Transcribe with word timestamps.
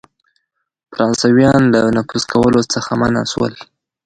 فرانسیویان 0.91 1.61
له 1.73 1.81
نفوذ 1.97 2.23
کولو 2.33 2.61
څخه 2.73 2.91
منع 3.01 3.23
سول. 3.31 3.53